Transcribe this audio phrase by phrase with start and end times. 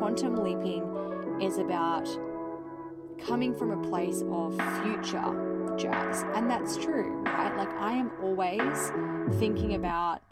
[0.00, 0.82] quantum leaping
[1.42, 2.08] is about
[3.18, 6.24] coming from a place of future jazz.
[6.34, 7.54] And that's true, right?
[7.54, 8.92] Like, I am always
[9.38, 10.22] thinking about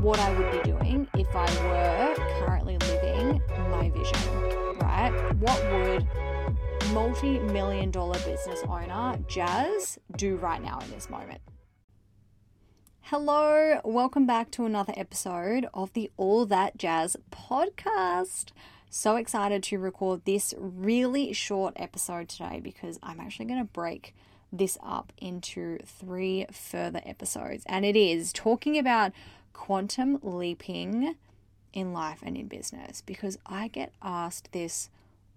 [0.00, 5.34] what I would be doing if I were currently living my vision, right?
[5.34, 6.06] What would
[6.94, 11.42] multi million dollar business owner Jazz do right now in this moment?
[13.02, 18.52] Hello, welcome back to another episode of the All That Jazz podcast.
[18.90, 24.14] So excited to record this really short episode today because I'm actually going to break
[24.50, 27.64] this up into three further episodes.
[27.66, 29.12] And it is talking about
[29.52, 31.16] quantum leaping
[31.74, 34.88] in life and in business because I get asked this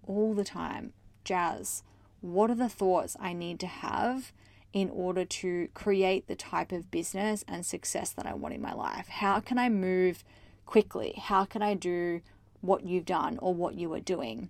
[0.06, 0.94] all the time
[1.24, 1.82] Jazz,
[2.20, 4.32] what are the thoughts I need to have?
[4.72, 8.72] in order to create the type of business and success that I want in my
[8.72, 9.06] life?
[9.06, 10.24] How can I move
[10.64, 11.12] quickly?
[11.18, 12.22] How can I do
[12.62, 14.48] what you've done or what you are doing?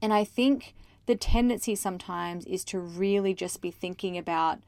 [0.00, 0.74] And I think
[1.06, 4.60] the tendency sometimes is to really just be thinking about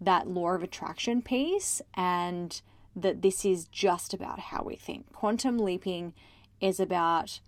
[0.00, 2.60] that law of attraction piece and
[2.94, 5.12] that this is just about how we think.
[5.12, 6.14] Quantum leaping
[6.60, 7.40] is about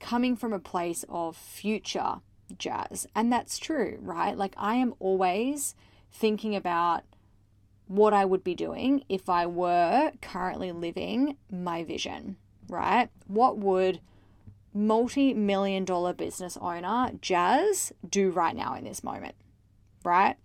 [0.00, 2.16] coming from a place of future
[2.56, 3.06] jazz.
[3.14, 4.36] And that's true, right?
[4.36, 5.74] Like I am always
[6.10, 7.02] thinking about
[7.86, 12.36] what I would be doing if I were currently living my vision,
[12.68, 13.10] right?
[13.26, 14.00] What would
[14.74, 19.34] multi million dollar business owner Jazz do right now in this moment,
[20.04, 20.36] right?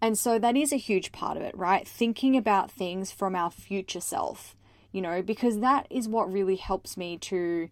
[0.00, 1.86] And so that is a huge part of it, right?
[1.86, 4.56] Thinking about things from our future self,
[4.90, 7.68] you know, because that is what really helps me to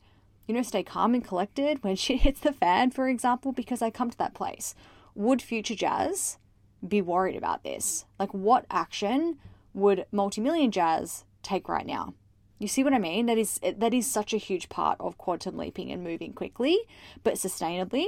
[0.50, 3.90] you know, stay calm and collected when shit hits the fan, for example, because I
[3.90, 4.74] come to that place.
[5.14, 6.38] Would future Jazz
[6.86, 8.04] be worried about this?
[8.18, 9.38] Like, what action
[9.74, 12.14] would multi-million Jazz take right now?
[12.60, 13.26] You see what I mean?
[13.26, 16.78] That is that is such a huge part of quantum leaping and moving quickly,
[17.24, 18.06] but sustainably.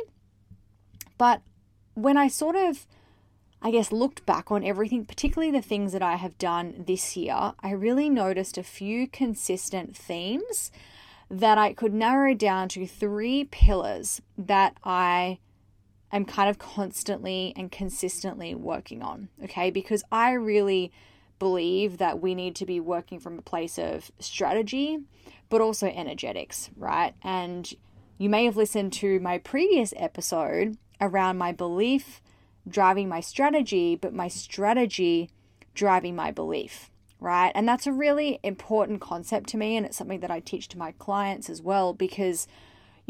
[1.16, 1.40] But
[1.94, 2.86] when I sort of
[3.62, 7.54] I guess looked back on everything, particularly the things that I have done this year,
[7.60, 10.70] I really noticed a few consistent themes
[11.30, 15.38] that I could narrow down to three pillars that I
[16.12, 19.28] am kind of constantly and consistently working on.
[19.44, 20.92] Okay, because I really
[21.42, 25.00] believe that we need to be working from a place of strategy,
[25.48, 27.14] but also energetics, right?
[27.20, 27.68] And
[28.16, 32.22] you may have listened to my previous episode around my belief
[32.68, 35.30] driving my strategy, but my strategy
[35.74, 37.52] driving my belief right?
[37.54, 39.76] And that's a really important concept to me.
[39.76, 42.48] And it's something that I teach to my clients as well because,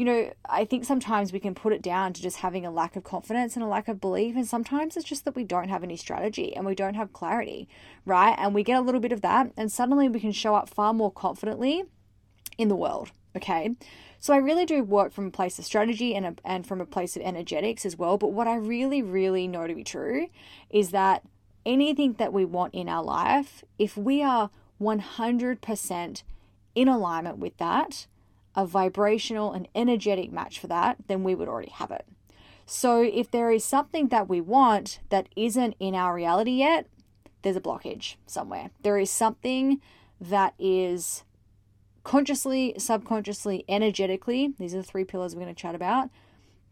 [0.03, 2.97] you know, I think sometimes we can put it down to just having a lack
[2.97, 4.35] of confidence and a lack of belief.
[4.35, 7.69] And sometimes it's just that we don't have any strategy and we don't have clarity,
[8.05, 8.35] right?
[8.37, 10.93] And we get a little bit of that, and suddenly we can show up far
[10.93, 11.85] more confidently
[12.57, 13.77] in the world, okay?
[14.19, 16.85] So I really do work from a place of strategy and, a, and from a
[16.85, 18.17] place of energetics as well.
[18.17, 20.27] But what I really, really know to be true
[20.69, 21.23] is that
[21.65, 24.49] anything that we want in our life, if we are
[24.81, 26.23] 100%
[26.75, 28.05] in alignment with that,
[28.55, 32.05] a vibrational and energetic match for that, then we would already have it.
[32.65, 36.87] So if there is something that we want that isn't in our reality yet,
[37.41, 38.71] there's a blockage somewhere.
[38.81, 39.81] There is something
[40.21, 41.23] that is
[42.03, 46.09] consciously, subconsciously, energetically, these are the three pillars we're going to chat about,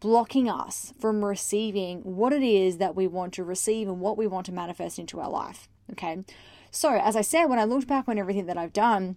[0.00, 4.26] blocking us from receiving what it is that we want to receive and what we
[4.26, 5.68] want to manifest into our life.
[5.92, 6.24] Okay.
[6.70, 9.16] So, as I said, when I looked back on everything that I've done,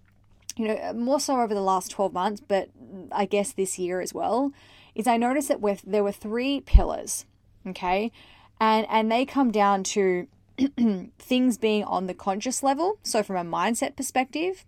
[0.56, 2.70] you know, uh, more so over the last 12 months, but
[3.12, 4.52] I guess this year as well,
[4.94, 7.26] is I noticed that with there were three pillars,
[7.68, 8.12] okay?
[8.60, 10.28] And and they come down to
[11.20, 14.66] things being on the conscious level, so from a mindset perspective,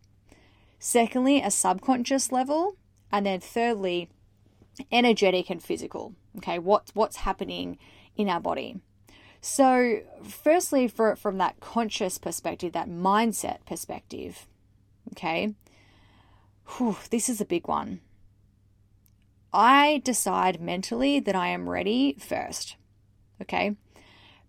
[0.80, 2.76] secondly, a subconscious level,
[3.12, 4.10] and then thirdly,
[4.92, 6.14] energetic and physical.
[6.38, 7.78] Okay, what what's happening
[8.18, 8.82] in our body.
[9.40, 14.48] So, firstly, for from that conscious perspective, that mindset perspective,
[15.14, 15.54] okay,
[16.76, 18.02] whew, this is a big one.
[19.54, 22.76] I decide mentally that I am ready first,
[23.42, 23.76] okay,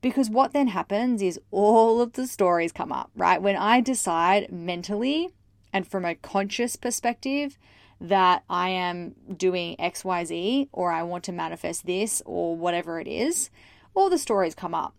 [0.00, 3.40] because what then happens is all of the stories come up, right?
[3.40, 5.30] When I decide mentally
[5.72, 7.58] and from a conscious perspective
[8.00, 13.50] that I am doing XYZ or I want to manifest this or whatever it is,
[13.94, 14.94] all the stories come up.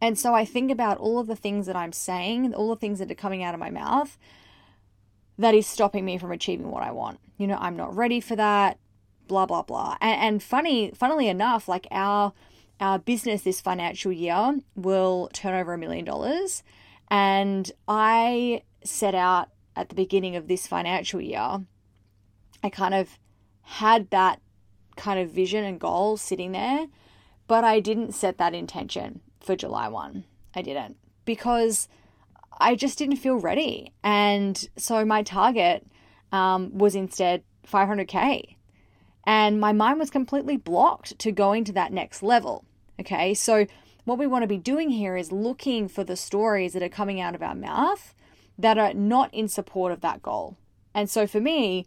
[0.00, 2.98] And so I think about all of the things that I'm saying, all the things
[2.98, 4.18] that are coming out of my mouth
[5.38, 7.18] that is stopping me from achieving what I want.
[7.36, 8.78] You know, I'm not ready for that,
[9.28, 9.96] blah blah blah.
[10.00, 12.32] And, and funny, funnily enough, like our
[12.80, 16.62] our business this financial year will turn over a million dollars.
[17.08, 21.60] And I set out at the beginning of this financial year
[22.62, 23.18] I kind of
[23.62, 24.40] had that
[24.96, 26.86] kind of vision and goal sitting there,
[27.46, 30.24] but I didn't set that intention for July 1.
[30.54, 31.88] I didn't because
[32.58, 33.92] I just didn't feel ready.
[34.02, 35.86] And so my target
[36.32, 38.56] um, was instead 500K.
[39.24, 42.64] And my mind was completely blocked to going to that next level.
[43.00, 43.66] Okay, so
[44.04, 47.20] what we want to be doing here is looking for the stories that are coming
[47.20, 48.14] out of our mouth
[48.58, 50.56] that are not in support of that goal.
[50.94, 51.86] And so for me,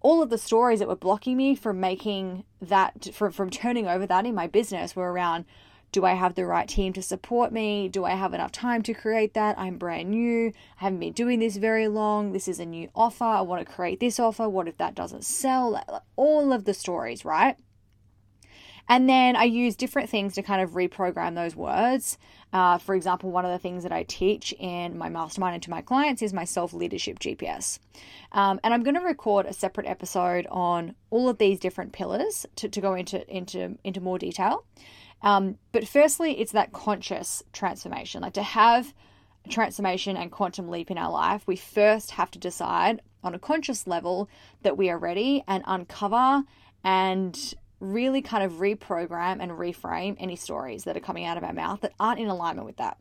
[0.00, 4.06] all of the stories that were blocking me from making that from, from turning over
[4.06, 5.44] that in my business were around
[5.92, 7.88] do I have the right team to support me?
[7.88, 9.58] Do I have enough time to create that?
[9.58, 10.48] I'm brand new.
[10.80, 12.32] I haven't been doing this very long.
[12.32, 13.24] This is a new offer.
[13.24, 14.48] I want to create this offer.
[14.48, 16.02] What if that doesn't sell?
[16.16, 17.56] All of the stories, right?
[18.90, 22.18] And then I use different things to kind of reprogram those words.
[22.52, 25.70] Uh, for example, one of the things that I teach in my mastermind and to
[25.70, 27.78] my clients is my self leadership GPS.
[28.32, 32.46] Um, and I'm going to record a separate episode on all of these different pillars
[32.56, 34.64] to, to go into, into, into more detail.
[35.22, 38.22] Um, but firstly, it's that conscious transformation.
[38.22, 38.92] Like to have
[39.48, 43.86] transformation and quantum leap in our life, we first have to decide on a conscious
[43.86, 44.28] level
[44.62, 46.42] that we are ready and uncover
[46.82, 51.52] and really kind of reprogram and reframe any stories that are coming out of our
[51.52, 52.98] mouth that aren't in alignment with that.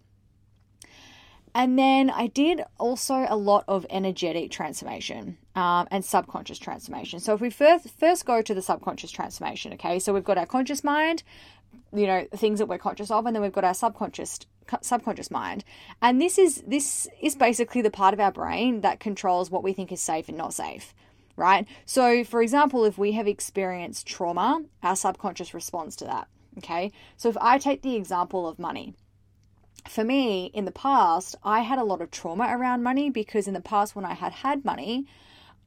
[1.53, 7.19] And then I did also a lot of energetic transformation um, and subconscious transformation.
[7.19, 10.45] So if we first first go to the subconscious transformation, okay, so we've got our
[10.45, 11.23] conscious mind,
[11.93, 14.39] you know, things that we're conscious of, and then we've got our subconscious
[14.81, 15.63] subconscious mind,
[16.01, 19.73] and this is this is basically the part of our brain that controls what we
[19.73, 20.93] think is safe and not safe
[21.39, 21.65] right?
[21.85, 26.27] So, for example, if we have experienced trauma, our subconscious responds to that.
[26.57, 26.91] Okay.
[27.17, 28.93] So, if I take the example of money,
[29.87, 33.53] for me, in the past, I had a lot of trauma around money because in
[33.53, 35.07] the past, when I had had money,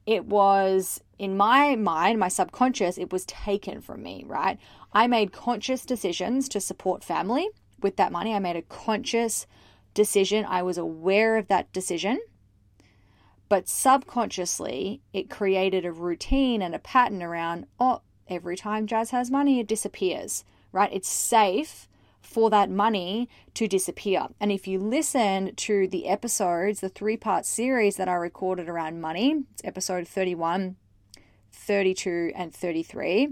[0.05, 4.59] it was in my mind, my subconscious, it was taken from me, right?
[4.93, 7.49] I made conscious decisions to support family
[7.81, 8.33] with that money.
[8.33, 9.47] I made a conscious
[9.93, 10.45] decision.
[10.45, 12.19] I was aware of that decision
[13.49, 19.29] but subconsciously, it created a routine and a pattern around, oh, every time Jazz has
[19.29, 20.91] money, it disappears, right?
[20.91, 21.87] It's safe
[22.21, 24.27] for that money to disappear.
[24.39, 29.01] And if you listen to the episodes, the three part series that I recorded around
[29.01, 30.75] money, it's episode 31,
[31.51, 33.29] 32, and 33.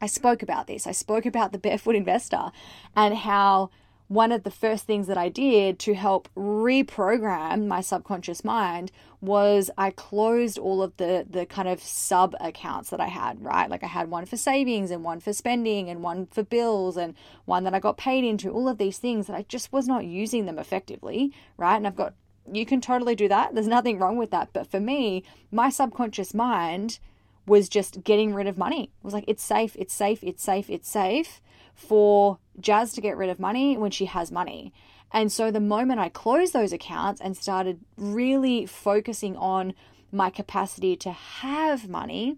[0.00, 0.86] I spoke about this.
[0.86, 2.50] I spoke about the barefoot investor
[2.94, 3.70] and how
[4.08, 8.90] one of the first things that I did to help reprogram my subconscious mind
[9.20, 13.68] was I closed all of the the kind of sub accounts that I had, right?
[13.68, 17.14] Like I had one for savings and one for spending and one for bills and
[17.44, 20.06] one that I got paid into, all of these things that I just was not
[20.06, 21.76] using them effectively, right?
[21.76, 22.14] And I've got
[22.50, 23.54] you can totally do that.
[23.54, 24.54] There's nothing wrong with that.
[24.54, 25.22] But for me,
[25.52, 26.98] my subconscious mind
[27.48, 28.84] was just getting rid of money.
[28.84, 31.40] It was like, it's safe, it's safe, it's safe, it's safe
[31.74, 34.72] for Jazz to get rid of money when she has money.
[35.10, 39.74] And so the moment I closed those accounts and started really focusing on
[40.12, 42.36] my capacity to have money,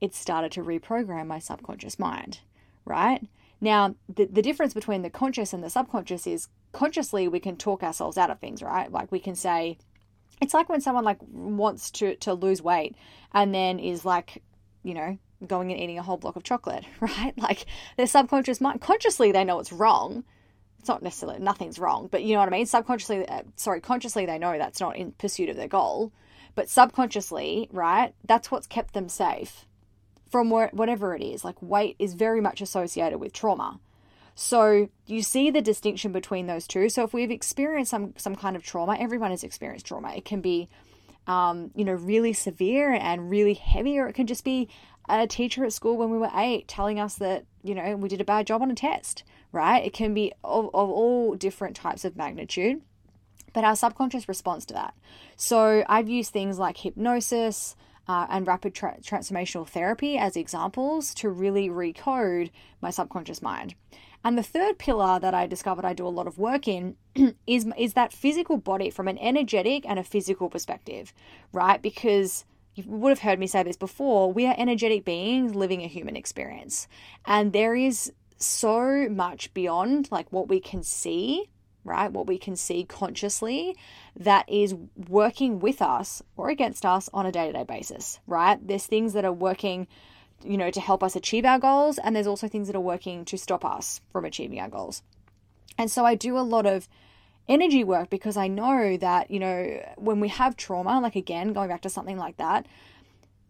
[0.00, 2.40] it started to reprogram my subconscious mind,
[2.84, 3.26] right?
[3.60, 7.82] Now, the, the difference between the conscious and the subconscious is consciously we can talk
[7.82, 8.90] ourselves out of things, right?
[8.92, 9.78] Like we can say,
[10.40, 12.96] it's like when someone like wants to to lose weight
[13.32, 14.42] and then is like,
[14.82, 17.32] you know, going and eating a whole block of chocolate, right?
[17.36, 20.24] Like their subconscious mind, consciously they know it's wrong.
[20.78, 22.66] It's not necessarily nothing's wrong, but you know what I mean.
[22.66, 26.12] Subconsciously, uh, sorry, consciously they know that's not in pursuit of their goal,
[26.54, 28.14] but subconsciously, right?
[28.26, 29.64] That's what's kept them safe
[30.30, 31.44] from whatever it is.
[31.44, 33.80] Like weight is very much associated with trauma.
[34.34, 36.88] So you see the distinction between those two.
[36.88, 40.12] So if we've experienced some some kind of trauma, everyone has experienced trauma.
[40.14, 40.68] It can be
[41.26, 44.68] um, you know, really severe and really heavy, or it can just be
[45.08, 48.20] a teacher at school when we were eight telling us that, you know, we did
[48.20, 49.84] a bad job on a test, right?
[49.84, 52.82] It can be of, of all different types of magnitude,
[53.52, 54.94] but our subconscious responds to that.
[55.36, 57.76] So I've used things like hypnosis,
[58.06, 62.50] uh, and rapid tra- transformational therapy as examples to really recode
[62.80, 63.74] my subconscious mind.
[64.24, 66.96] And the third pillar that I discovered I do a lot of work in
[67.46, 71.12] is is that physical body from an energetic and a physical perspective,
[71.52, 71.80] right?
[71.80, 75.86] Because you would have heard me say this before, we are energetic beings living a
[75.86, 76.88] human experience.
[77.24, 81.48] And there is so much beyond like what we can see,
[81.84, 82.10] right?
[82.10, 83.76] What we can see consciously
[84.16, 84.74] that is
[85.08, 88.58] working with us or against us on a day to day basis, right?
[88.66, 89.86] There's things that are working,
[90.44, 93.24] you know, to help us achieve our goals, and there's also things that are working
[93.26, 95.02] to stop us from achieving our goals.
[95.78, 96.88] And so I do a lot of
[97.48, 101.68] energy work because I know that, you know, when we have trauma, like again, going
[101.68, 102.66] back to something like that,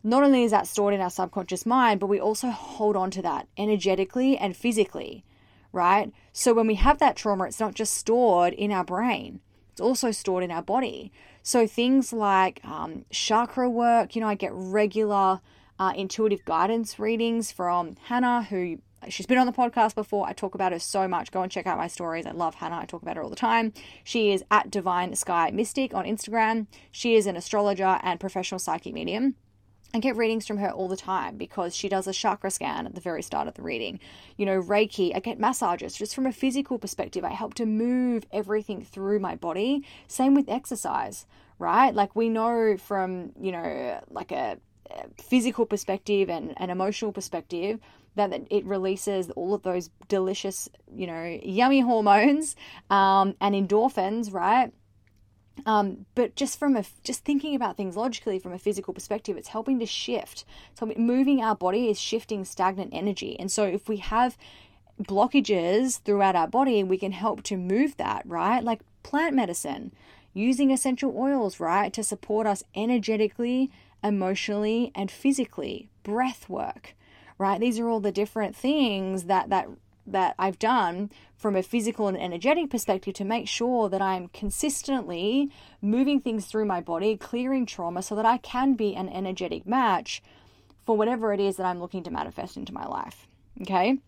[0.03, 3.23] not only is that stored in our subconscious mind, but we also hold on to
[3.23, 5.25] that energetically and physically,
[5.73, 6.13] right?
[6.33, 9.41] So when we have that trauma, it's not just stored in our brain,
[9.73, 11.11] it's also stored in our body.
[11.43, 15.41] So things like um, chakra work, you know, I get regular
[15.79, 18.79] uh, intuitive guidance readings from Hannah, who
[19.09, 20.27] she's been on the podcast before.
[20.27, 21.31] I talk about her so much.
[21.31, 22.27] Go and check out my stories.
[22.27, 22.79] I love Hannah.
[22.79, 23.73] I talk about her all the time.
[24.03, 26.67] She is at Divine Sky Mystic on Instagram.
[26.91, 29.35] She is an astrologer and professional psychic medium.
[29.95, 32.97] I get readings from her all the time because she does a chakra scan at
[32.97, 34.01] the very start of the reading.
[34.37, 37.25] You know, Reiki, I get massages just from a physical perspective.
[37.25, 39.87] I help to move everything through my body.
[40.09, 41.27] Same with exercise,
[41.61, 41.95] right?
[41.95, 44.59] Like we know from, you know, like a
[45.19, 47.81] physical perspective and an emotional perspective
[48.17, 52.55] that it releases all of those delicious, you know, yummy hormones
[52.91, 54.73] um, and endorphins, right?
[55.67, 59.49] Um, but just from a just thinking about things logically from a physical perspective, it's
[59.49, 60.45] helping to shift.
[60.75, 64.37] So moving our body is shifting stagnant energy, and so if we have
[65.03, 68.63] blockages throughout our body, we can help to move that, right?
[68.63, 69.93] Like plant medicine,
[70.33, 73.71] using essential oils, right, to support us energetically,
[74.05, 75.89] emotionally, and physically.
[76.05, 76.95] Breath work,
[77.39, 77.59] right?
[77.59, 79.69] These are all the different things that that
[80.07, 85.51] that I've done from a physical and energetic perspective to make sure that I'm consistently
[85.81, 90.23] moving things through my body, clearing trauma so that I can be an energetic match
[90.85, 93.27] for whatever it is that I'm looking to manifest into my life.
[93.63, 93.99] Okay?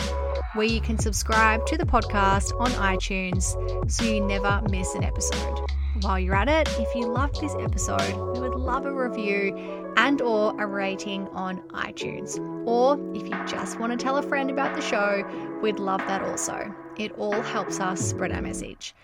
[0.55, 5.59] where you can subscribe to the podcast on iTunes so you never miss an episode.
[6.03, 10.23] While you're at it, if you loved this episode, we would love a review and
[10.23, 12.39] or a rating on iTunes.
[12.65, 15.25] Or if you just want to tell a friend about the show,
[15.61, 16.73] we'd love that also.
[16.99, 18.95] It all helps us spread our message.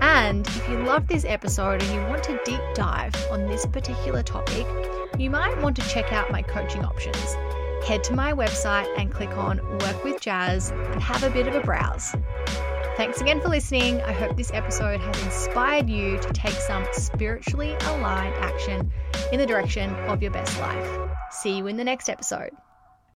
[0.00, 4.22] And if you love this episode and you want to deep dive on this particular
[4.22, 4.66] topic,
[5.18, 7.36] you might want to check out my coaching options.
[7.86, 11.54] Head to my website and click on Work with Jas and have a bit of
[11.54, 12.14] a browse.
[12.96, 14.00] Thanks again for listening.
[14.02, 18.90] I hope this episode has inspired you to take some spiritually aligned action
[19.32, 21.10] in the direction of your best life.
[21.30, 22.50] See you in the next episode.